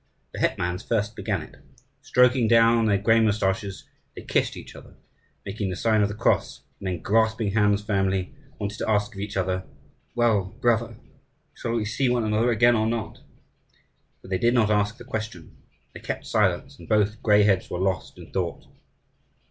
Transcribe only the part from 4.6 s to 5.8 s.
other, making the